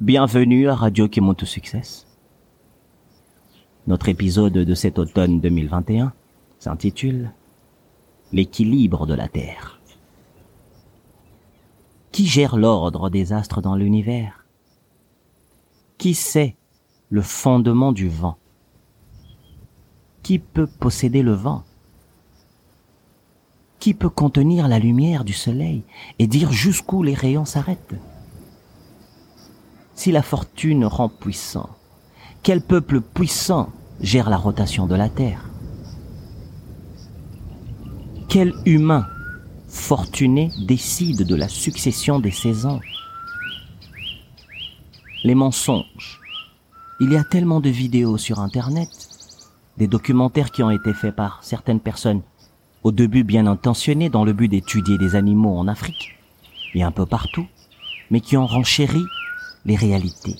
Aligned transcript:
Bienvenue 0.00 0.66
à 0.66 0.76
Radio 0.76 1.08
qui 1.08 1.20
monte 1.20 1.44
au. 1.44 2.06
Notre 3.86 4.08
épisode 4.08 4.54
de 4.54 4.74
cet 4.74 4.98
automne 4.98 5.40
2021 5.40 6.14
s'intitule 6.58 7.32
L'équilibre 8.32 9.06
de 9.06 9.12
la 9.12 9.28
Terre. 9.28 9.78
Qui 12.12 12.26
gère 12.26 12.56
l'ordre 12.56 13.10
des 13.10 13.34
astres 13.34 13.60
dans 13.60 13.76
l'univers? 13.76 14.46
Qui 15.98 16.14
sait 16.14 16.56
le 17.10 17.20
fondement 17.20 17.92
du 17.92 18.08
vent? 18.08 18.38
Qui 20.22 20.38
peut 20.38 20.66
posséder 20.66 21.20
le 21.20 21.34
vent? 21.34 21.62
Qui 23.78 23.92
peut 23.92 24.08
contenir 24.08 24.66
la 24.66 24.78
lumière 24.78 25.24
du 25.24 25.34
soleil 25.34 25.82
et 26.18 26.26
dire 26.26 26.52
jusqu'où 26.52 27.02
les 27.02 27.12
rayons 27.12 27.44
s'arrêtent? 27.44 27.96
Si 29.94 30.12
la 30.12 30.22
fortune 30.22 30.84
rend 30.84 31.08
puissant, 31.08 31.68
quel 32.42 32.62
peuple 32.62 33.00
puissant 33.00 33.70
gère 34.00 34.30
la 34.30 34.38
rotation 34.38 34.86
de 34.86 34.94
la 34.94 35.08
Terre? 35.08 35.44
Quel 38.28 38.54
humain 38.64 39.06
fortuné 39.68 40.50
décide 40.66 41.26
de 41.26 41.34
la 41.34 41.48
succession 41.48 42.18
des 42.18 42.30
saisons? 42.30 42.80
Les 45.22 45.34
mensonges. 45.34 46.20
Il 47.00 47.12
y 47.12 47.16
a 47.16 47.24
tellement 47.24 47.60
de 47.60 47.68
vidéos 47.68 48.16
sur 48.16 48.40
Internet, 48.40 48.88
des 49.76 49.86
documentaires 49.86 50.50
qui 50.50 50.62
ont 50.62 50.70
été 50.70 50.94
faits 50.94 51.14
par 51.14 51.40
certaines 51.42 51.80
personnes, 51.80 52.22
au 52.84 52.92
début 52.92 53.24
bien 53.24 53.46
intentionnés 53.46 54.08
dans 54.08 54.24
le 54.24 54.32
but 54.32 54.48
d'étudier 54.48 54.96
des 54.96 55.14
animaux 55.14 55.58
en 55.58 55.68
Afrique 55.68 56.16
et 56.74 56.82
un 56.82 56.90
peu 56.90 57.04
partout, 57.04 57.46
mais 58.10 58.20
qui 58.20 58.36
ont 58.36 58.46
renchéri 58.46 59.02
les 59.64 59.76
réalités, 59.76 60.36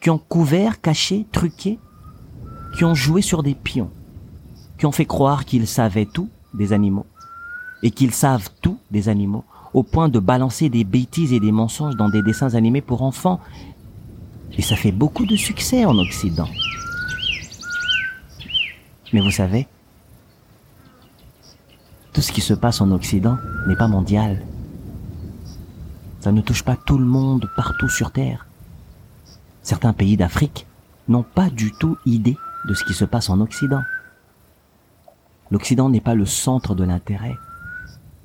qui 0.00 0.10
ont 0.10 0.18
couvert, 0.18 0.80
caché, 0.80 1.26
truqué 1.32 1.78
qui 2.76 2.84
ont 2.84 2.94
joué 2.94 3.22
sur 3.22 3.42
des 3.42 3.54
pions, 3.54 3.90
qui 4.78 4.86
ont 4.86 4.92
fait 4.92 5.06
croire 5.06 5.44
qu'ils 5.44 5.66
savaient 5.66 6.06
tout 6.06 6.28
des 6.54 6.72
animaux, 6.72 7.06
et 7.82 7.90
qu'ils 7.90 8.14
savent 8.14 8.50
tout 8.60 8.78
des 8.90 9.08
animaux, 9.08 9.44
au 9.72 9.82
point 9.82 10.08
de 10.08 10.18
balancer 10.18 10.68
des 10.68 10.84
bêtises 10.84 11.32
et 11.32 11.40
des 11.40 11.52
mensonges 11.52 11.96
dans 11.96 12.08
des 12.08 12.22
dessins 12.22 12.54
animés 12.54 12.80
pour 12.80 13.02
enfants. 13.02 13.40
Et 14.58 14.62
ça 14.62 14.76
fait 14.76 14.92
beaucoup 14.92 15.26
de 15.26 15.36
succès 15.36 15.84
en 15.84 15.96
Occident. 15.98 16.48
Mais 19.12 19.20
vous 19.20 19.30
savez, 19.30 19.66
tout 22.12 22.20
ce 22.20 22.32
qui 22.32 22.40
se 22.40 22.54
passe 22.54 22.80
en 22.80 22.90
Occident 22.90 23.38
n'est 23.66 23.76
pas 23.76 23.88
mondial. 23.88 24.44
Ça 26.20 26.32
ne 26.32 26.42
touche 26.42 26.62
pas 26.62 26.76
tout 26.76 26.98
le 26.98 27.06
monde 27.06 27.50
partout 27.56 27.88
sur 27.88 28.10
Terre. 28.12 28.46
Certains 29.62 29.94
pays 29.94 30.18
d'Afrique 30.18 30.66
n'ont 31.08 31.22
pas 31.22 31.48
du 31.48 31.72
tout 31.72 31.96
idée 32.04 32.36
de 32.68 32.74
ce 32.74 32.84
qui 32.84 32.92
se 32.92 33.06
passe 33.06 33.30
en 33.30 33.40
Occident. 33.40 33.82
L'Occident 35.50 35.88
n'est 35.88 36.00
pas 36.00 36.14
le 36.14 36.26
centre 36.26 36.74
de 36.74 36.84
l'intérêt, 36.84 37.36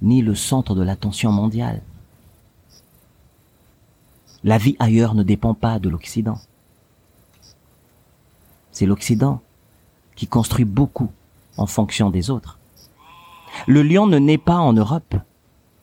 ni 0.02 0.22
le 0.22 0.36
centre 0.36 0.76
de 0.76 0.84
l'attention 0.84 1.32
mondiale. 1.32 1.82
La 4.44 4.58
vie 4.58 4.76
ailleurs 4.80 5.16
ne 5.16 5.24
dépend 5.24 5.54
pas 5.54 5.80
de 5.80 5.90
l'Occident. 5.90 6.40
C'est 8.72 8.86
l'Occident 8.86 9.42
qui 10.16 10.28
construit 10.28 10.66
beaucoup 10.66 11.12
en 11.58 11.66
fonction 11.66 12.10
des 12.10 12.30
autres. 12.30 12.60
Le 13.68 13.82
lion 13.82 14.06
ne 14.06 14.20
naît 14.20 14.38
pas 14.38 14.58
en 14.58 14.74
Europe, 14.74 15.16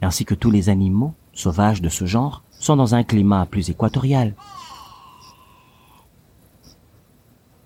ainsi 0.02 0.26
que 0.26 0.34
tous 0.34 0.50
les 0.50 0.68
animaux 0.68 1.14
sauvages 1.34 1.82
de 1.82 1.88
ce 1.88 2.04
genre 2.06 2.42
sont 2.58 2.76
dans 2.76 2.94
un 2.94 3.02
climat 3.02 3.46
plus 3.46 3.70
équatorial. 3.70 4.34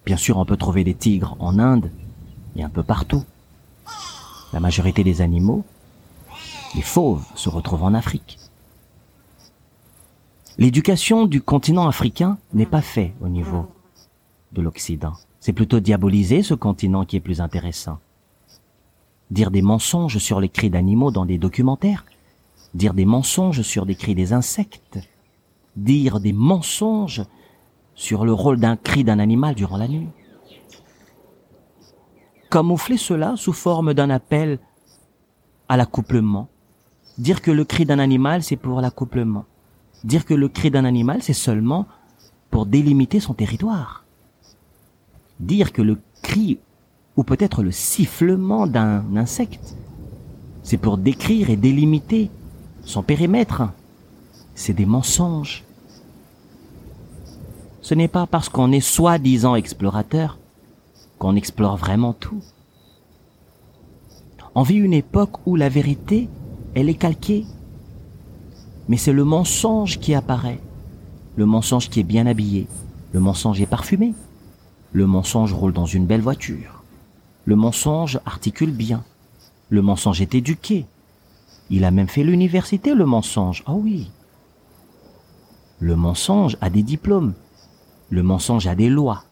Bien 0.05 0.17
sûr, 0.17 0.39
on 0.39 0.45
peut 0.45 0.57
trouver 0.57 0.85
des 0.85 0.95
tigres 0.95 1.37
en 1.41 1.59
Inde 1.59 1.91
et 2.55 2.63
un 2.63 2.69
peu 2.69 2.83
partout. 2.83 3.25
La 4.53 4.61
majorité 4.61 5.03
des 5.05 5.21
animaux, 5.21 5.65
les 6.75 6.83
fauves, 6.83 7.25
se 7.35 7.49
retrouvent 7.49 7.83
en 7.83 7.95
Afrique. 7.95 8.39
L'éducation 10.59 11.27
du 11.27 11.43
continent 11.43 11.87
africain 11.87 12.39
n'est 12.55 12.67
pas 12.67 12.81
faite 12.81 13.13
au 13.21 13.29
niveau 13.29 13.71
de 14.53 14.63
l'Occident. 14.63 15.13
C'est 15.41 15.53
plutôt 15.53 15.81
diaboliser 15.81 16.43
ce 16.43 16.55
continent 16.55 17.05
qui 17.05 17.17
est 17.17 17.21
plus 17.21 17.41
intéressant. 17.41 17.99
Dire 19.31 19.51
des 19.51 19.61
mensonges 19.61 20.19
sur 20.19 20.41
les 20.41 20.49
cris 20.49 20.71
d'animaux 20.71 21.11
dans 21.11 21.27
des 21.27 21.37
documentaires, 21.37 22.07
dire 22.77 22.95
des 22.95 23.07
mensonges 23.07 23.63
sur 23.63 23.87
des 23.87 23.95
cris 23.95 24.15
des 24.15 24.33
insectes, 24.33 24.99
dire 25.77 26.21
des 26.21 26.35
mensonges 26.35 27.23
sur 27.95 28.25
le 28.27 28.33
rôle 28.33 28.61
d'un 28.61 28.77
cri 28.77 29.03
d'un 29.03 29.19
animal 29.19 29.55
durant 29.55 29.79
la 29.79 29.89
nuit. 29.89 30.09
Camoufler 32.51 32.99
cela 32.99 33.35
sous 33.37 33.55
forme 33.55 33.95
d'un 33.95 34.11
appel 34.11 34.59
à 35.69 35.77
l'accouplement. 35.77 36.49
Dire 37.19 37.41
que 37.41 37.51
le 37.51 37.65
cri 37.65 37.87
d'un 37.87 37.99
animal, 37.99 38.43
c'est 38.43 38.57
pour 38.57 38.81
l'accouplement. 38.83 39.47
Dire 40.05 40.27
que 40.27 40.35
le 40.35 40.49
cri 40.49 40.71
d'un 40.71 40.85
animal, 40.85 41.23
c'est 41.23 41.33
seulement 41.33 41.87
pour 42.51 42.67
délimiter 42.67 43.21
son 43.21 43.33
territoire. 43.33 44.05
Dire 45.41 45.73
que 45.73 45.83
le 45.83 45.99
cri, 46.23 46.59
ou 47.17 47.25
peut-être 47.25 47.63
le 47.63 47.73
sifflement 47.73 48.67
d'un 48.67 49.17
insecte, 49.17 49.77
c'est 50.63 50.77
pour 50.77 50.99
décrire 50.99 51.49
et 51.49 51.57
délimiter 51.57 52.31
son 52.87 53.03
périmètre. 53.03 53.65
C'est 54.55 54.73
des 54.73 54.87
mensonges 54.87 55.67
ce 57.87 57.95
n'est 57.95 58.09
pas 58.09 58.27
parce 58.27 58.49
qu'on 58.49 58.73
est 58.73 58.81
soi-disant 58.81 59.55
explorateur 59.55 60.39
qu'on 61.21 61.37
explore 61.37 61.77
vraiment 61.77 62.13
tout. 62.13 62.43
On 64.57 64.65
vit 64.65 64.75
une 64.75 64.93
époque 64.93 65.47
où 65.47 65.55
la 65.55 65.69
vérité, 65.69 66.29
elle 66.75 66.89
est 66.89 66.95
calquée. 66.95 67.47
Mais 68.89 68.97
c'est 68.97 69.13
le 69.13 69.23
mensonge 69.23 70.01
qui 70.01 70.17
apparaît. 70.17 70.59
Le 71.37 71.47
mensonge 71.47 71.89
qui 71.89 72.01
est 72.01 72.03
bien 72.03 72.27
habillé. 72.27 72.67
Le 73.13 73.21
mensonge 73.21 73.61
est 73.61 73.67
parfumé. 73.67 74.15
Le 74.91 75.07
mensonge 75.07 75.53
roule 75.53 75.73
dans 75.73 75.87
une 75.87 76.07
belle 76.07 76.23
voiture. 76.23 76.83
Le 77.45 77.55
mensonge 77.55 78.19
articule 78.27 78.73
bien. 78.73 79.05
Le 79.69 79.81
mensonge 79.81 80.21
est 80.21 80.35
éduqué. 80.35 80.87
Il 81.71 81.85
a 81.85 81.91
même 81.91 82.09
fait 82.09 82.23
l'université, 82.23 82.95
le 82.95 83.07
mensonge. 83.07 83.63
Ah 83.67 83.75
oui. 83.75 84.11
Le 85.81 85.97
mensonge 85.97 86.57
a 86.61 86.71
des 86.71 86.83
diplômes. 86.83 87.35
Le 88.11 88.23
mensonge 88.23 88.67
a 88.67 88.75
des 88.75 88.89
lois. 88.89 89.25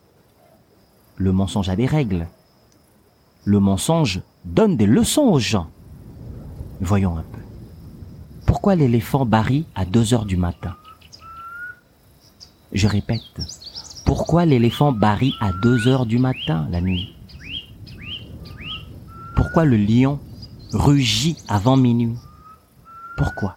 Le 1.17 1.33
mensonge 1.33 1.69
a 1.69 1.77
des 1.77 1.87
règles. 1.87 2.27
Le 3.44 3.61
mensonge 3.61 4.23
donne 4.44 4.77
des 4.77 4.87
leçons 4.87 5.23
aux 5.23 5.39
gens. 5.39 5.69
Voyons 6.81 7.17
un 7.17 7.23
peu. 7.23 7.41
Pourquoi 8.47 8.75
l'éléphant 8.75 9.25
barille 9.25 9.67
à 9.75 9.84
2 9.84 10.12
heures 10.12 10.25
du 10.25 10.37
matin? 10.37 10.75
Je 12.73 12.89
répète. 12.89 13.21
Pourquoi 14.05 14.44
l'éléphant 14.44 14.93
barille 14.93 15.34
à 15.41 15.53
2 15.53 15.87
heures 15.89 16.06
du 16.06 16.19
matin 16.19 16.67
la 16.71 16.81
nuit? 16.81 17.15
Pourquoi 19.37 19.65
le 19.65 19.77
lion 19.77 20.19
rugit 20.75 21.37
avant 21.49 21.77
minuit. 21.77 22.17
Pourquoi? 23.17 23.57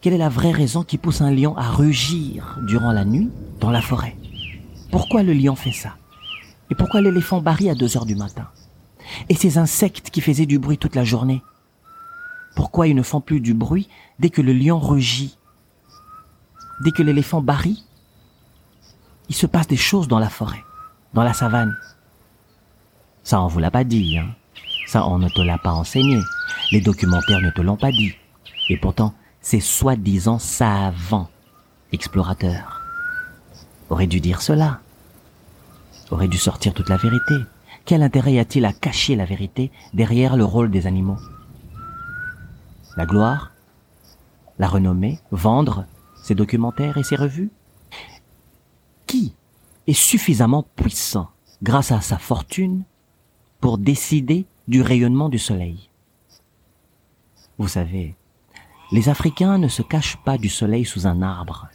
Quelle 0.00 0.12
est 0.12 0.18
la 0.18 0.28
vraie 0.28 0.52
raison 0.52 0.82
qui 0.82 0.98
pousse 0.98 1.20
un 1.20 1.30
lion 1.30 1.56
à 1.56 1.70
rugir 1.70 2.58
durant 2.62 2.92
la 2.92 3.04
nuit 3.04 3.30
dans 3.60 3.70
la 3.70 3.80
forêt? 3.80 4.16
Pourquoi 4.90 5.22
le 5.22 5.32
lion 5.32 5.54
fait 5.54 5.72
ça? 5.72 5.96
Et 6.70 6.74
pourquoi 6.74 7.00
l'éléphant 7.00 7.40
barille 7.40 7.70
à 7.70 7.74
2 7.74 7.96
heures 7.96 8.06
du 8.06 8.16
matin? 8.16 8.48
Et 9.28 9.34
ces 9.34 9.58
insectes 9.58 10.10
qui 10.10 10.20
faisaient 10.20 10.46
du 10.46 10.58
bruit 10.58 10.78
toute 10.78 10.94
la 10.94 11.04
journée? 11.04 11.42
Pourquoi 12.56 12.88
ils 12.88 12.96
ne 12.96 13.02
font 13.02 13.20
plus 13.20 13.40
du 13.40 13.54
bruit 13.54 13.88
dès 14.18 14.30
que 14.30 14.42
le 14.42 14.52
lion 14.52 14.78
rugit? 14.78 15.38
Dès 16.80 16.90
que 16.90 17.02
l'éléphant 17.02 17.40
barille 17.40 17.84
Il 19.28 19.34
se 19.34 19.46
passe 19.46 19.66
des 19.66 19.76
choses 19.76 20.08
dans 20.08 20.18
la 20.18 20.30
forêt, 20.30 20.62
dans 21.14 21.22
la 21.22 21.34
savane. 21.34 21.76
Ça, 23.24 23.40
on 23.42 23.46
vous 23.46 23.58
l'a 23.58 23.70
pas 23.70 23.84
dit, 23.84 24.18
hein 24.18 24.28
Ça, 24.88 25.06
on 25.06 25.18
ne 25.18 25.28
te 25.28 25.42
l'a 25.42 25.58
pas 25.58 25.72
enseigné. 25.72 26.18
Les 26.72 26.80
documentaires 26.80 27.42
ne 27.42 27.50
te 27.50 27.60
l'ont 27.60 27.76
pas 27.76 27.92
dit. 27.92 28.14
Et 28.70 28.78
pourtant, 28.78 29.12
ces 29.42 29.60
soi-disant 29.60 30.38
savants 30.38 31.28
explorateurs 31.92 32.80
auraient 33.90 34.06
dû 34.06 34.20
dire 34.20 34.40
cela, 34.40 34.80
auraient 36.10 36.26
dû 36.26 36.38
sortir 36.38 36.72
toute 36.72 36.88
la 36.88 36.96
vérité. 36.96 37.34
Quel 37.84 38.02
intérêt 38.02 38.32
y 38.32 38.38
a-t-il 38.38 38.64
à 38.64 38.72
cacher 38.72 39.14
la 39.14 39.26
vérité 39.26 39.70
derrière 39.92 40.38
le 40.38 40.44
rôle 40.44 40.70
des 40.70 40.86
animaux? 40.86 41.18
La 42.96 43.04
gloire? 43.04 43.52
La 44.58 44.68
renommée? 44.68 45.18
Vendre 45.30 45.84
ces 46.22 46.34
documentaires 46.34 46.96
et 46.96 47.02
ces 47.02 47.16
revues? 47.16 47.50
Qui 49.06 49.34
est 49.86 49.92
suffisamment 49.92 50.66
puissant 50.76 51.28
grâce 51.62 51.92
à 51.92 52.00
sa 52.00 52.16
fortune 52.16 52.84
pour 53.60 53.76
décider 53.76 54.46
du 54.68 54.82
rayonnement 54.82 55.30
du 55.30 55.38
soleil 55.38 55.88
Vous 57.56 57.68
savez, 57.68 58.14
les 58.92 59.08
Africains 59.08 59.56
ne 59.56 59.66
se 59.66 59.80
cachent 59.80 60.18
pas 60.18 60.36
du 60.36 60.50
soleil 60.50 60.84
sous 60.84 61.06
un 61.06 61.22
arbre. 61.22 61.68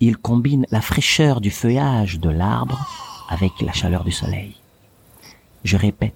il 0.00 0.18
combine 0.18 0.66
la 0.70 0.82
fraîcheur 0.82 1.40
du 1.40 1.50
feuillage 1.50 2.20
de 2.20 2.28
l'arbre 2.28 2.86
avec 3.30 3.52
la 3.62 3.72
chaleur 3.72 4.04
du 4.04 4.12
soleil. 4.12 4.54
Je 5.64 5.76
répète, 5.78 6.14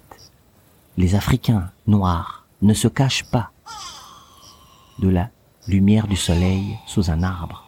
les 0.98 1.14
Africains 1.14 1.70
noirs 1.86 2.46
ne 2.60 2.74
se 2.74 2.88
cachent 2.88 3.30
pas 3.30 3.50
de 4.98 5.08
la 5.08 5.30
lumière 5.66 6.06
du 6.06 6.16
soleil 6.16 6.76
sous 6.86 7.10
un 7.10 7.22
arbre. 7.22 7.66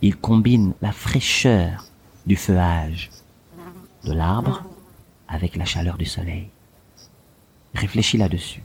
Ils 0.00 0.16
combinent 0.16 0.74
la 0.80 0.92
fraîcheur 0.92 1.84
du 2.24 2.36
feuillage 2.36 3.10
de 4.04 4.12
l'arbre 4.12 4.62
avec 5.28 5.56
la 5.56 5.64
chaleur 5.64 5.96
du 5.96 6.04
soleil. 6.04 6.48
Réfléchis 7.74 8.18
là-dessus. 8.18 8.62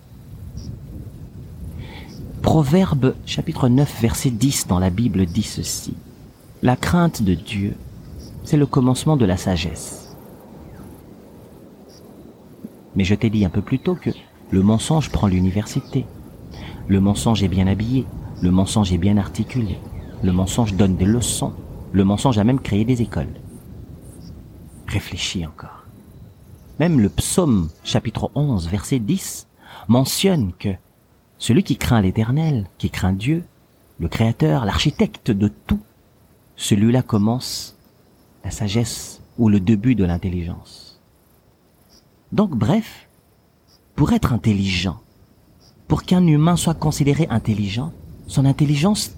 Proverbe 2.42 3.16
chapitre 3.26 3.70
9 3.70 4.02
verset 4.02 4.32
10 4.32 4.68
dans 4.68 4.80
la 4.80 4.90
Bible 4.90 5.26
dit 5.26 5.44
ceci. 5.44 5.94
La 6.64 6.76
crainte 6.76 7.24
de 7.24 7.34
Dieu, 7.34 7.76
c'est 8.44 8.58
le 8.58 8.66
commencement 8.66 9.18
de 9.18 9.26
la 9.26 9.38
sagesse. 9.38 10.16
Mais 12.96 13.04
je 13.04 13.16
t'ai 13.16 13.30
dit 13.30 13.46
un 13.46 13.50
peu 13.50 13.62
plus 13.62 13.80
tôt 13.80 13.96
que 13.96 14.10
le 14.50 14.64
mensonge 14.64 15.10
prend 15.10 15.28
l'université. 15.28 16.06
Le 16.88 17.00
mensonge 17.00 17.44
est 17.44 17.48
bien 17.48 17.68
habillé, 17.68 18.06
le 18.42 18.52
mensonge 18.52 18.92
est 18.92 18.98
bien 18.98 19.18
articulé, 19.18 19.78
le 20.24 20.32
mensonge 20.32 20.74
donne 20.74 20.98
des 20.98 21.06
leçons, 21.06 21.54
le 21.94 22.04
mensonge 22.04 22.38
a 22.38 22.44
même 22.44 22.60
créé 22.60 22.86
des 22.86 23.02
écoles. 23.02 23.34
Réfléchis 24.88 25.46
encore. 25.46 25.81
Même 26.82 27.00
le 27.00 27.10
psaume 27.10 27.70
chapitre 27.84 28.32
11 28.34 28.68
verset 28.68 28.98
10 28.98 29.46
mentionne 29.88 30.52
que 30.58 30.70
celui 31.38 31.62
qui 31.62 31.78
craint 31.78 32.02
l'Éternel, 32.02 32.66
qui 32.80 32.90
craint 32.90 33.14
Dieu, 33.14 33.44
le 34.00 34.08
Créateur, 34.08 34.66
l'architecte 34.66 35.30
de 35.30 35.48
tout, 35.48 35.80
celui-là 36.56 37.04
commence 37.04 37.78
la 38.44 38.50
sagesse 38.50 39.22
ou 39.38 39.48
le 39.48 39.60
début 39.60 39.94
de 39.94 40.06
l'intelligence. 40.06 41.00
Donc 42.32 42.50
bref, 42.56 43.08
pour 43.96 44.14
être 44.14 44.34
intelligent, 44.34 45.00
pour 45.88 46.02
qu'un 46.02 46.26
humain 46.26 46.56
soit 46.56 46.74
considéré 46.74 47.28
intelligent, 47.30 47.94
son 48.26 48.44
intelligence, 48.44 49.16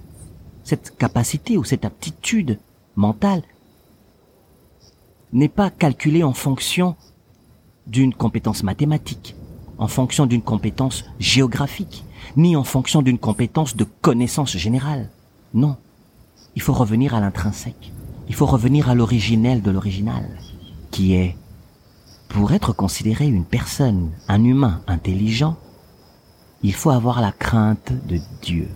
cette 0.66 0.98
capacité 0.98 1.58
ou 1.58 1.64
cette 1.64 1.86
aptitude 1.86 2.60
mentale, 2.98 3.44
n'est 5.32 5.48
pas 5.48 5.70
calculée 5.70 6.24
en 6.24 6.34
fonction 6.34 6.98
d'une 7.88 8.14
compétence 8.14 8.64
mathématique, 8.64 9.36
en 9.78 9.88
fonction 9.88 10.26
d'une 10.26 10.42
compétence 10.42 11.06
géographique, 11.20 12.06
ni 12.38 12.56
en 12.56 12.64
fonction 12.64 13.02
d'une 13.02 13.18
compétence 13.20 13.76
de 13.76 13.86
connaissance 14.02 14.56
générale. 14.58 15.10
Non. 15.54 15.78
Il 16.56 16.62
faut 16.62 16.74
revenir 16.74 17.16
à 17.16 17.20
l'intrinsèque. 17.20 17.92
Il 18.30 18.36
faut 18.36 18.46
revenir 18.46 18.90
à 18.90 18.96
l'originel 18.96 19.62
de 19.62 19.72
l'original, 19.72 20.24
qui 20.92 21.14
est, 21.14 21.36
pour 22.30 22.54
être 22.54 22.74
considéré 22.74 23.28
une 23.28 23.46
personne, 23.46 24.12
un 24.28 24.44
humain 24.44 24.82
intelligent, 24.88 25.58
il 26.62 26.74
faut 26.74 26.92
avoir 26.92 27.22
la 27.22 27.32
crainte 27.32 27.92
de 28.08 28.20
Dieu. 28.42 28.70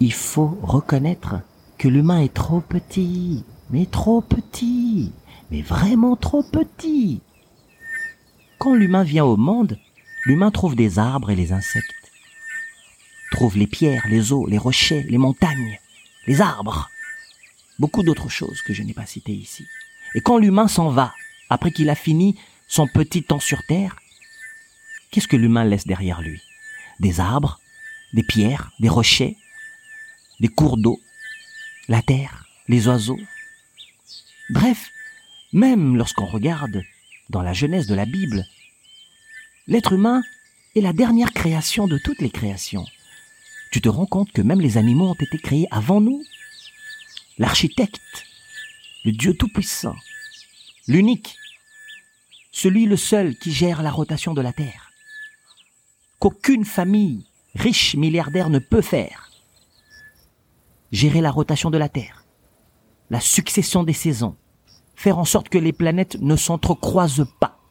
Il 0.00 0.12
faut 0.12 0.58
reconnaître 0.62 1.36
que 1.78 1.86
l'humain 1.86 2.20
est 2.20 2.34
trop 2.34 2.60
petit, 2.60 3.44
mais 3.70 3.86
trop 3.86 4.20
petit, 4.20 5.12
mais 5.50 5.62
vraiment 5.62 6.16
trop 6.16 6.42
petit 6.42 7.22
quand 8.64 8.74
l'humain 8.74 9.04
vient 9.04 9.26
au 9.26 9.36
monde, 9.36 9.78
l'humain 10.24 10.50
trouve 10.50 10.74
des 10.74 10.98
arbres 10.98 11.30
et 11.30 11.36
les 11.36 11.52
insectes, 11.52 12.10
trouve 13.30 13.58
les 13.58 13.66
pierres, 13.66 14.06
les 14.08 14.32
eaux, 14.32 14.46
les 14.46 14.56
rochers, 14.56 15.02
les 15.02 15.18
montagnes, 15.18 15.78
les 16.26 16.40
arbres, 16.40 16.88
beaucoup 17.78 18.02
d'autres 18.02 18.30
choses 18.30 18.62
que 18.62 18.72
je 18.72 18.82
n'ai 18.82 18.94
pas 18.94 19.04
citées 19.04 19.34
ici. 19.34 19.66
Et 20.14 20.22
quand 20.22 20.38
l'humain 20.38 20.66
s'en 20.66 20.88
va, 20.88 21.12
après 21.50 21.72
qu'il 21.72 21.90
a 21.90 21.94
fini 21.94 22.38
son 22.66 22.86
petit 22.86 23.22
temps 23.22 23.38
sur 23.38 23.62
Terre, 23.66 23.96
qu'est-ce 25.10 25.28
que 25.28 25.36
l'humain 25.36 25.66
laisse 25.66 25.86
derrière 25.86 26.22
lui? 26.22 26.40
Des 27.00 27.20
arbres, 27.20 27.60
des 28.14 28.22
pierres, 28.22 28.70
des 28.80 28.88
rochers, 28.88 29.36
des 30.40 30.48
cours 30.48 30.78
d'eau, 30.78 30.98
la 31.88 32.00
terre, 32.00 32.46
les 32.68 32.88
oiseaux. 32.88 33.20
Bref, 34.48 34.90
même 35.52 35.98
lorsqu'on 35.98 36.24
regarde 36.24 36.82
dans 37.30 37.42
la 37.42 37.52
jeunesse 37.52 37.86
de 37.86 37.94
la 37.94 38.06
Bible, 38.06 38.46
l'être 39.66 39.92
humain 39.92 40.22
est 40.76 40.80
la 40.80 40.92
dernière 40.92 41.32
création 41.32 41.86
de 41.86 41.98
toutes 41.98 42.20
les 42.20 42.30
créations. 42.30 42.84
Tu 43.70 43.80
te 43.80 43.88
rends 43.88 44.06
compte 44.06 44.32
que 44.32 44.42
même 44.42 44.60
les 44.60 44.76
animaux 44.76 45.10
ont 45.10 45.14
été 45.14 45.38
créés 45.38 45.68
avant 45.70 46.00
nous? 46.00 46.22
L'architecte, 47.38 48.26
le 49.04 49.12
Dieu 49.12 49.34
Tout-Puissant, 49.34 49.96
l'unique, 50.86 51.36
celui 52.52 52.86
le 52.86 52.96
seul 52.96 53.36
qui 53.36 53.52
gère 53.52 53.82
la 53.82 53.90
rotation 53.90 54.34
de 54.34 54.40
la 54.40 54.52
Terre, 54.52 54.92
qu'aucune 56.18 56.64
famille 56.64 57.26
riche 57.54 57.96
milliardaire 57.96 58.50
ne 58.50 58.58
peut 58.58 58.82
faire. 58.82 59.30
Gérer 60.92 61.20
la 61.20 61.30
rotation 61.30 61.70
de 61.70 61.78
la 61.78 61.88
Terre, 61.88 62.24
la 63.10 63.20
succession 63.20 63.82
des 63.82 63.92
saisons, 63.92 64.36
faire 64.94 65.18
en 65.18 65.24
sorte 65.24 65.48
que 65.48 65.58
les 65.58 65.72
planètes 65.72 66.16
ne 66.20 66.36
s'entrecroisent 66.36 67.26
pas. 67.40 67.63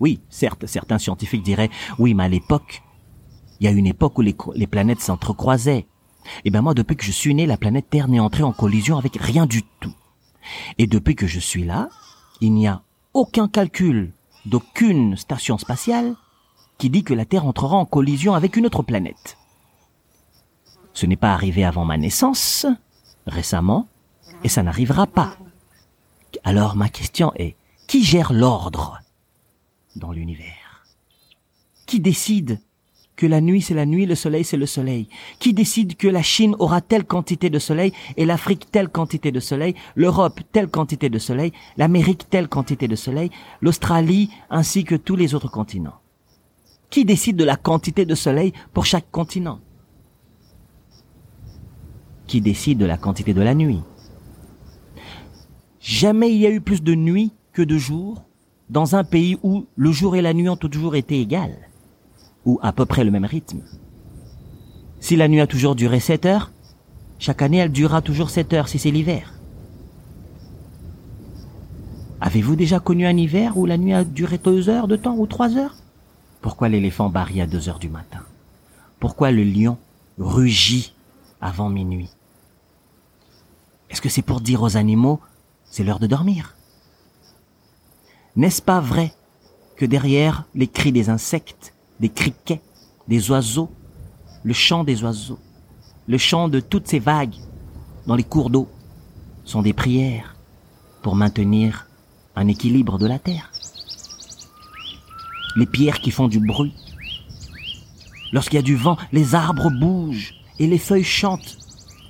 Oui, 0.00 0.20
certes, 0.30 0.66
certains 0.66 0.98
scientifiques 0.98 1.42
diraient, 1.42 1.70
oui, 1.98 2.14
mais 2.14 2.24
à 2.24 2.28
l'époque, 2.28 2.82
il 3.60 3.64
y 3.64 3.68
a 3.68 3.72
une 3.72 3.86
époque 3.86 4.18
où 4.18 4.22
les, 4.22 4.66
planètes 4.66 5.00
s'entrecroisaient. 5.00 5.86
Eh 6.44 6.50
bien 6.50 6.62
moi, 6.62 6.74
depuis 6.74 6.96
que 6.96 7.04
je 7.04 7.12
suis 7.12 7.34
né, 7.34 7.46
la 7.46 7.58
planète 7.58 7.90
Terre 7.90 8.08
n'est 8.08 8.20
entrée 8.20 8.42
en 8.42 8.52
collision 8.52 8.96
avec 8.96 9.16
rien 9.16 9.46
du 9.46 9.62
tout. 9.62 9.94
Et 10.78 10.86
depuis 10.86 11.14
que 11.14 11.26
je 11.26 11.38
suis 11.38 11.64
là, 11.64 11.90
il 12.40 12.54
n'y 12.54 12.66
a 12.66 12.82
aucun 13.12 13.48
calcul 13.48 14.12
d'aucune 14.46 15.16
station 15.16 15.58
spatiale 15.58 16.14
qui 16.78 16.88
dit 16.88 17.04
que 17.04 17.12
la 17.12 17.26
Terre 17.26 17.44
entrera 17.44 17.76
en 17.76 17.84
collision 17.84 18.34
avec 18.34 18.56
une 18.56 18.64
autre 18.64 18.82
planète. 18.82 19.36
Ce 20.94 21.04
n'est 21.04 21.16
pas 21.16 21.34
arrivé 21.34 21.62
avant 21.62 21.84
ma 21.84 21.98
naissance, 21.98 22.66
récemment, 23.26 23.86
et 24.44 24.48
ça 24.48 24.62
n'arrivera 24.62 25.06
pas. 25.06 25.36
Alors 26.42 26.76
ma 26.76 26.88
question 26.88 27.32
est, 27.36 27.56
qui 27.86 28.02
gère 28.02 28.32
l'ordre? 28.32 29.00
Dans 29.96 30.12
l'univers. 30.12 30.84
Qui 31.86 32.00
décide 32.00 32.60
que 33.16 33.26
la 33.26 33.40
nuit 33.40 33.60
c'est 33.60 33.74
la 33.74 33.84
nuit, 33.84 34.06
le 34.06 34.14
soleil 34.14 34.44
c'est 34.44 34.56
le 34.56 34.66
soleil? 34.66 35.08
Qui 35.38 35.52
décide 35.52 35.96
que 35.96 36.08
la 36.08 36.22
Chine 36.22 36.56
aura 36.58 36.80
telle 36.80 37.04
quantité 37.04 37.50
de 37.50 37.58
soleil 37.58 37.92
et 38.16 38.24
l'Afrique 38.24 38.70
telle 38.70 38.88
quantité 38.88 39.30
de 39.30 39.40
soleil, 39.40 39.74
l'Europe 39.94 40.40
telle 40.52 40.68
quantité 40.68 41.10
de 41.10 41.18
soleil, 41.18 41.52
l'Amérique 41.76 42.30
telle 42.30 42.48
quantité 42.48 42.88
de 42.88 42.96
soleil, 42.96 43.30
l'Australie 43.60 44.30
ainsi 44.48 44.84
que 44.84 44.94
tous 44.94 45.16
les 45.16 45.34
autres 45.34 45.50
continents? 45.50 46.00
Qui 46.88 47.04
décide 47.04 47.36
de 47.36 47.44
la 47.44 47.56
quantité 47.56 48.06
de 48.06 48.14
soleil 48.14 48.52
pour 48.72 48.86
chaque 48.86 49.10
continent? 49.10 49.60
Qui 52.26 52.40
décide 52.40 52.78
de 52.78 52.86
la 52.86 52.96
quantité 52.96 53.34
de 53.34 53.42
la 53.42 53.54
nuit? 53.54 53.82
Jamais 55.80 56.32
il 56.32 56.38
y 56.38 56.46
a 56.46 56.50
eu 56.50 56.60
plus 56.60 56.82
de 56.82 56.94
nuit 56.94 57.32
que 57.52 57.62
de 57.62 57.76
jours 57.76 58.22
dans 58.70 58.94
un 58.94 59.02
pays 59.04 59.36
où 59.42 59.66
le 59.76 59.92
jour 59.92 60.14
et 60.14 60.22
la 60.22 60.32
nuit 60.32 60.48
ont 60.48 60.56
toujours 60.56 60.94
été 60.94 61.20
égales, 61.20 61.58
ou 62.46 62.58
à 62.62 62.72
peu 62.72 62.86
près 62.86 63.04
le 63.04 63.10
même 63.10 63.24
rythme. 63.24 63.60
Si 65.00 65.16
la 65.16 65.28
nuit 65.28 65.40
a 65.40 65.46
toujours 65.46 65.74
duré 65.74 65.98
7 65.98 66.24
heures, 66.24 66.52
chaque 67.18 67.42
année 67.42 67.58
elle 67.58 67.72
durera 67.72 68.00
toujours 68.00 68.30
7 68.30 68.52
heures 68.52 68.68
si 68.68 68.78
c'est 68.78 68.92
l'hiver. 68.92 69.34
Avez-vous 72.20 72.54
déjà 72.54 72.78
connu 72.78 73.06
un 73.06 73.16
hiver 73.16 73.58
où 73.58 73.66
la 73.66 73.76
nuit 73.76 73.92
a 73.92 74.04
duré 74.04 74.38
2 74.38 74.68
heures 74.68 74.88
de 74.88 74.96
temps 74.96 75.16
ou 75.16 75.26
3 75.26 75.56
heures? 75.56 75.74
Pourquoi 76.40 76.68
l'éléphant 76.68 77.10
barille 77.10 77.40
à 77.40 77.46
2 77.46 77.68
heures 77.68 77.78
du 77.78 77.88
matin? 77.88 78.20
Pourquoi 79.00 79.32
le 79.32 79.42
lion 79.42 79.78
rugit 80.18 80.94
avant 81.40 81.70
minuit? 81.70 82.10
Est-ce 83.88 84.00
que 84.00 84.08
c'est 84.08 84.22
pour 84.22 84.40
dire 84.40 84.62
aux 84.62 84.76
animaux 84.76 85.18
c'est 85.64 85.82
l'heure 85.82 85.98
de 85.98 86.06
dormir? 86.06 86.54
N'est-ce 88.40 88.62
pas 88.62 88.80
vrai 88.80 89.12
que 89.76 89.84
derrière 89.84 90.44
les 90.54 90.66
cris 90.66 90.92
des 90.92 91.10
insectes, 91.10 91.74
des 92.00 92.08
criquets, 92.08 92.62
des 93.06 93.30
oiseaux, 93.30 93.68
le 94.44 94.54
chant 94.54 94.82
des 94.82 95.04
oiseaux, 95.04 95.38
le 96.08 96.16
chant 96.16 96.48
de 96.48 96.58
toutes 96.58 96.88
ces 96.88 97.00
vagues 97.00 97.34
dans 98.06 98.14
les 98.14 98.24
cours 98.24 98.48
d'eau 98.48 98.66
sont 99.44 99.60
des 99.60 99.74
prières 99.74 100.36
pour 101.02 101.16
maintenir 101.16 101.86
un 102.34 102.48
équilibre 102.48 102.96
de 102.96 103.06
la 103.06 103.18
terre? 103.18 103.52
Les 105.56 105.66
pierres 105.66 106.00
qui 106.00 106.10
font 106.10 106.28
du 106.28 106.40
bruit. 106.40 106.72
Lorsqu'il 108.32 108.56
y 108.56 108.60
a 108.60 108.62
du 108.62 108.74
vent, 108.74 108.96
les 109.12 109.34
arbres 109.34 109.68
bougent 109.68 110.32
et 110.58 110.66
les 110.66 110.78
feuilles 110.78 111.04
chantent. 111.04 111.58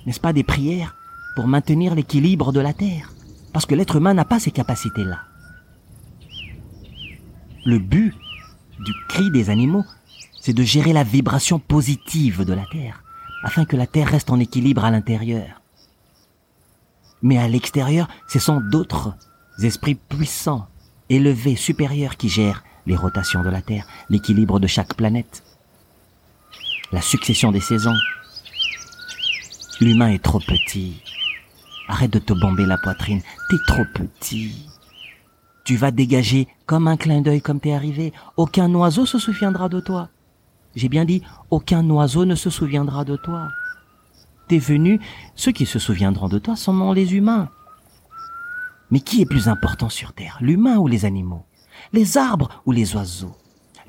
N'est-ce 0.05 0.21
pas 0.21 0.31
des 0.31 0.45
prières 0.45 0.95
pour 1.35 1.47
maintenir 1.47 1.93
l'équilibre 1.93 2.53
de 2.53 2.61
la 2.61 2.71
terre? 2.71 3.11
Parce 3.51 3.65
que 3.65 3.75
l'être 3.75 3.97
humain 3.97 4.13
n'a 4.13 4.23
pas 4.23 4.39
ces 4.39 4.51
capacités-là. 4.51 5.25
Le 7.63 7.77
but 7.77 8.15
du 8.79 8.91
cri 9.07 9.29
des 9.29 9.51
animaux, 9.51 9.85
c'est 10.39 10.53
de 10.53 10.63
gérer 10.63 10.93
la 10.93 11.03
vibration 11.03 11.59
positive 11.59 12.43
de 12.43 12.53
la 12.53 12.65
Terre, 12.65 13.03
afin 13.43 13.65
que 13.65 13.75
la 13.75 13.85
Terre 13.85 14.07
reste 14.07 14.31
en 14.31 14.39
équilibre 14.39 14.83
à 14.83 14.89
l'intérieur. 14.89 15.61
Mais 17.21 17.37
à 17.37 17.47
l'extérieur, 17.47 18.07
ce 18.27 18.39
sont 18.39 18.59
d'autres 18.59 19.13
esprits 19.61 19.93
puissants, 19.93 20.67
élevés, 21.09 21.55
supérieurs 21.55 22.17
qui 22.17 22.29
gèrent 22.29 22.63
les 22.87 22.95
rotations 22.95 23.43
de 23.43 23.49
la 23.49 23.61
Terre, 23.61 23.85
l'équilibre 24.09 24.59
de 24.59 24.65
chaque 24.65 24.95
planète, 24.95 25.43
la 26.91 27.01
succession 27.01 27.51
des 27.51 27.61
saisons. 27.61 27.97
L'humain 29.79 30.09
est 30.09 30.23
trop 30.23 30.39
petit. 30.39 30.99
Arrête 31.87 32.11
de 32.11 32.19
te 32.19 32.33
bomber 32.33 32.65
la 32.65 32.79
poitrine, 32.79 33.21
t'es 33.49 33.57
trop 33.67 33.85
petit. 33.93 34.67
Tu 35.63 35.75
vas 35.75 35.91
dégager 35.91 36.47
comme 36.71 36.87
un 36.87 36.95
clin 36.95 37.19
d'œil 37.19 37.41
comme 37.41 37.59
t'es 37.59 37.73
arrivé. 37.73 38.13
Aucun 38.37 38.73
oiseau 38.73 39.05
se 39.05 39.19
souviendra 39.19 39.67
de 39.67 39.81
toi. 39.81 40.07
J'ai 40.73 40.87
bien 40.87 41.03
dit, 41.03 41.21
aucun 41.49 41.83
oiseau 41.89 42.23
ne 42.23 42.35
se 42.35 42.49
souviendra 42.49 43.03
de 43.03 43.17
toi. 43.17 43.49
T'es 44.47 44.57
venu, 44.57 45.01
ceux 45.35 45.51
qui 45.51 45.65
se 45.65 45.79
souviendront 45.79 46.29
de 46.29 46.39
toi 46.39 46.55
sont 46.55 46.93
les 46.93 47.13
humains. 47.13 47.49
Mais 48.89 49.01
qui 49.01 49.21
est 49.21 49.25
plus 49.25 49.49
important 49.49 49.89
sur 49.89 50.13
Terre, 50.13 50.37
l'humain 50.39 50.77
ou 50.77 50.87
les 50.87 51.03
animaux? 51.03 51.43
Les 51.91 52.17
arbres 52.17 52.47
ou 52.65 52.71
les 52.71 52.95
oiseaux? 52.95 53.35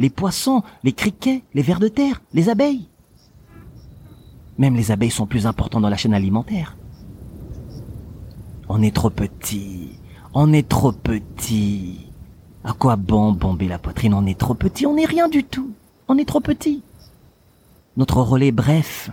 Les 0.00 0.10
poissons, 0.10 0.64
les 0.82 0.92
criquets, 0.92 1.44
les 1.54 1.62
vers 1.62 1.78
de 1.78 1.86
terre, 1.86 2.20
les 2.34 2.48
abeilles? 2.48 2.88
Même 4.58 4.74
les 4.74 4.90
abeilles 4.90 5.12
sont 5.12 5.26
plus 5.26 5.46
importants 5.46 5.80
dans 5.80 5.88
la 5.88 5.96
chaîne 5.96 6.14
alimentaire. 6.14 6.76
On 8.68 8.82
est 8.82 8.92
trop 8.92 9.10
petit, 9.10 10.00
on 10.34 10.52
est 10.52 10.68
trop 10.68 10.90
petit. 10.90 12.01
À 12.64 12.72
quoi 12.72 12.96
bon 12.96 13.32
bomber 13.32 13.68
la 13.68 13.78
poitrine? 13.78 14.14
On 14.14 14.26
est 14.26 14.38
trop 14.38 14.54
petit, 14.54 14.86
on 14.86 14.94
n'est 14.94 15.04
rien 15.04 15.28
du 15.28 15.44
tout. 15.44 15.72
On 16.08 16.18
est 16.18 16.28
trop 16.28 16.40
petit. 16.40 16.82
Notre 17.96 18.22
relais 18.22 18.52
bref. 18.52 19.10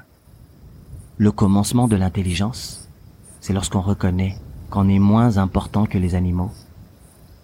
Le 1.17 1.31
commencement 1.31 1.87
de 1.87 1.95
l'intelligence, 1.95 2.87
c'est 3.41 3.53
lorsqu'on 3.53 3.81
reconnaît 3.81 4.37
qu'on 4.69 4.87
est 4.87 4.99
moins 4.99 5.37
important 5.37 5.85
que 5.85 5.97
les 5.97 6.15
animaux 6.15 6.51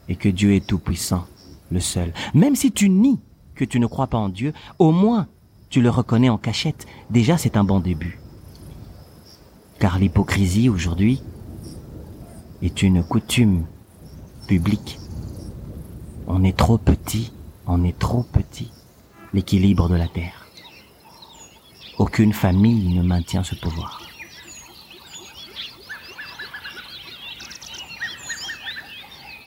et 0.07 0.15
que 0.15 0.29
Dieu 0.29 0.53
est 0.53 0.65
tout-puissant, 0.65 1.25
le 1.71 1.79
seul. 1.79 2.13
Même 2.33 2.55
si 2.55 2.71
tu 2.71 2.89
nies 2.89 3.19
que 3.55 3.65
tu 3.65 3.79
ne 3.79 3.87
crois 3.87 4.07
pas 4.07 4.17
en 4.17 4.29
Dieu, 4.29 4.53
au 4.79 4.91
moins 4.91 5.27
tu 5.69 5.81
le 5.81 5.89
reconnais 5.89 6.29
en 6.29 6.37
cachette. 6.37 6.85
Déjà, 7.09 7.37
c'est 7.37 7.57
un 7.57 7.63
bon 7.63 7.79
début. 7.79 8.19
Car 9.79 9.99
l'hypocrisie 9.99 10.69
aujourd'hui 10.69 11.21
est 12.61 12.81
une 12.81 13.03
coutume 13.03 13.65
publique. 14.47 14.99
On 16.27 16.43
est 16.43 16.57
trop 16.57 16.79
petit, 16.79 17.31
on 17.67 17.83
est 17.83 17.97
trop 17.99 18.23
petit. 18.23 18.71
L'équilibre 19.33 19.89
de 19.89 19.95
la 19.95 20.07
terre. 20.07 20.47
Aucune 21.99 22.33
famille 22.33 22.95
ne 22.95 23.03
maintient 23.03 23.43
ce 23.43 23.53
pouvoir. 23.55 24.04